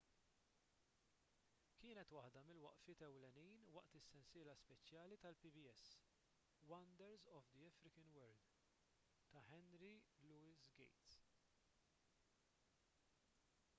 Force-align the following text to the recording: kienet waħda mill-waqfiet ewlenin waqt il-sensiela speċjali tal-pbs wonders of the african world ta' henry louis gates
kienet 1.81 2.11
waħda 2.19 2.41
mill-waqfiet 2.45 3.01
ewlenin 3.07 3.67
waqt 3.75 3.97
il-sensiela 3.99 4.55
speċjali 4.61 5.19
tal-pbs 5.25 5.83
wonders 6.71 7.25
of 7.39 7.51
the 7.57 7.63
african 7.73 8.09
world 8.15 8.49
ta' 9.35 9.43
henry 9.51 9.91
louis 10.31 10.65
gates 10.81 11.21